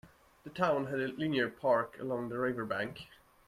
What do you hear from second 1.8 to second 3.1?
along the riverbank.